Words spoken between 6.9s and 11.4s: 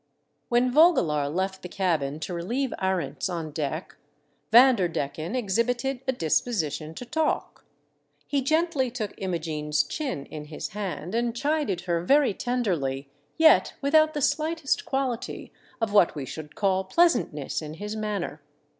to talk. He gendy took Imogene's chin in his hand and